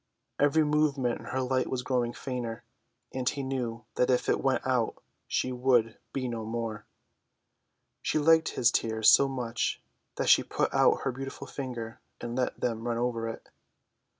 Every 0.39 0.63
moment 0.63 1.27
her 1.27 1.41
light 1.43 1.69
was 1.69 1.83
growing 1.83 2.11
fainter; 2.11 2.63
and 3.13 3.29
he 3.29 3.43
knew 3.43 3.85
that 3.97 4.09
if 4.09 4.27
it 4.29 4.41
went 4.41 4.65
out 4.65 4.95
she 5.27 5.51
would 5.51 5.99
be 6.11 6.27
no 6.27 6.43
more. 6.43 6.87
She 8.01 8.17
liked 8.17 8.49
his 8.53 8.71
tears 8.71 9.11
so 9.11 9.27
much 9.27 9.79
that 10.15 10.27
she 10.27 10.41
put 10.41 10.73
out 10.73 11.01
her 11.01 11.11
beautiful 11.11 11.45
finger 11.45 12.01
and 12.19 12.35
let 12.35 12.59
them 12.59 12.87
run 12.87 12.97
over 12.97 13.27
it. 13.29 13.49